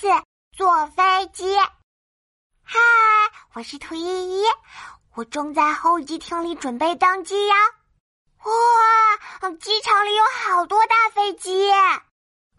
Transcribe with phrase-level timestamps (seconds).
[0.00, 0.08] 次
[0.56, 1.54] 坐飞机。
[2.64, 2.78] 嗨，
[3.52, 4.44] 我是兔依依，
[5.14, 7.54] 我正在候机厅里准备登机呀。
[9.42, 11.70] 哇，机场里有好多大飞机，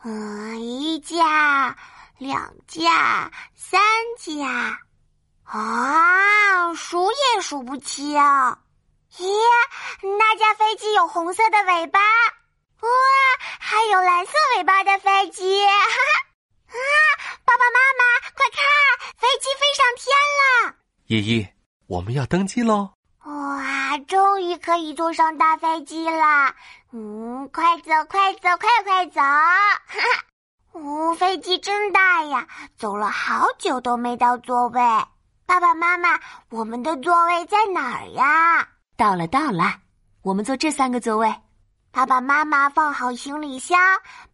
[0.03, 1.75] 嗯，一架、
[2.19, 3.81] 两架、三
[4.19, 4.79] 架，
[5.43, 8.13] 啊，数也数不清。
[9.17, 9.25] 咦，
[10.03, 11.99] 那架飞机有红色的尾巴，
[12.81, 12.89] 哇，
[13.59, 16.27] 还有蓝色尾巴的飞机，哈哈！
[16.71, 16.77] 啊，
[17.43, 18.63] 爸爸妈妈，快看，
[19.17, 20.07] 飞机飞上天
[20.39, 20.75] 了！
[21.11, 21.45] 依依，
[21.87, 22.91] 我们要登机喽！
[23.25, 26.55] 哇，终于可以坐上大飞机了！
[26.93, 29.19] 嗯，快走，快走，快快走！
[29.19, 29.99] 哈哈，
[30.71, 32.47] 哦，飞机真大呀，
[32.77, 34.79] 走了好久都没到座位。
[35.45, 38.69] 爸爸妈妈，我们的座位在哪儿呀？
[38.95, 39.81] 到了，到了，
[40.21, 41.35] 我们坐这三个座位。
[41.91, 43.77] 爸爸妈妈放好行李箱，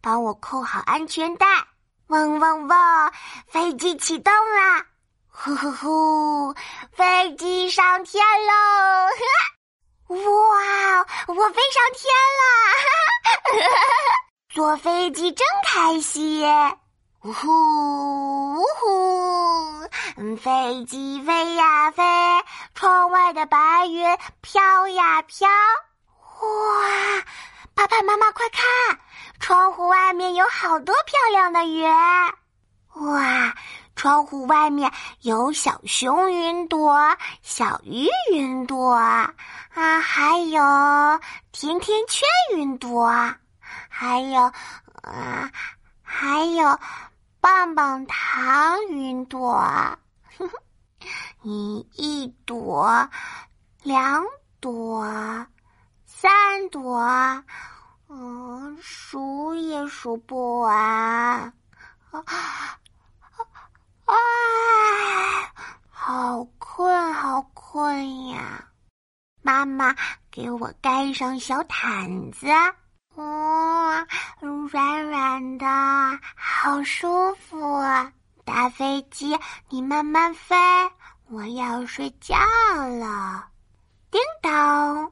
[0.00, 1.44] 帮我扣好安全带。
[2.06, 3.12] 嗡嗡嗡，
[3.48, 4.86] 飞机启动了！
[5.40, 6.54] 呼呼呼，
[6.96, 8.52] 飞机上天喽！
[10.08, 10.18] 哇，
[11.28, 12.42] 我飞上天了！
[14.52, 16.44] 坐飞机真开心！
[17.22, 17.48] 呜呼
[18.56, 19.88] 呜呼，
[20.38, 22.02] 飞机飞呀飞，
[22.74, 25.48] 窗外的白云飘呀飘。
[25.48, 27.22] 哇，
[27.76, 28.98] 爸爸妈妈快看，
[29.38, 31.88] 窗户外面有好多漂亮的云。
[32.94, 33.54] 哇，
[33.98, 36.96] 窗户外面有小熊云朵、
[37.42, 39.34] 小鱼云朵啊，
[40.00, 40.62] 还有
[41.50, 43.12] 甜甜圈云朵，
[43.88, 44.40] 还有
[45.02, 45.50] 啊，
[46.00, 46.78] 还有。
[47.40, 49.64] 棒棒糖云朵，
[51.40, 53.08] 你一朵，
[53.84, 54.24] 两
[54.58, 55.06] 朵，
[56.04, 57.44] 三朵，
[58.08, 61.52] 嗯，数也数不完。
[62.10, 62.24] 啊！
[65.90, 68.64] 好困，好困呀！
[69.48, 69.96] 妈妈，
[70.30, 72.46] 给我盖上小毯子。
[73.14, 74.06] 哦，
[74.70, 75.66] 软软的，
[76.36, 77.82] 好舒服。
[78.44, 79.38] 大飞机，
[79.70, 80.54] 你慢慢飞，
[81.30, 82.36] 我要睡觉
[83.00, 83.46] 了。
[84.10, 85.10] 叮当，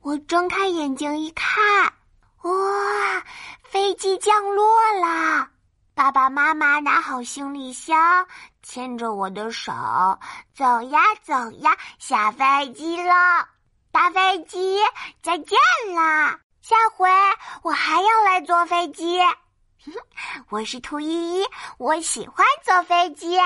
[0.00, 1.52] 我睁开眼睛一看，
[2.44, 2.50] 哇，
[3.64, 5.46] 飞机降落了！
[5.94, 8.26] 爸爸妈妈拿好行李箱，
[8.62, 9.72] 牵着我的手，
[10.54, 13.46] 走呀走呀，下飞机了。
[13.98, 14.78] 大飞机，
[15.24, 15.58] 再见
[15.92, 16.38] 啦。
[16.62, 17.08] 下回
[17.64, 19.18] 我还要来坐飞机，
[20.50, 21.44] 我是兔依依，
[21.78, 23.36] 我喜欢坐飞机。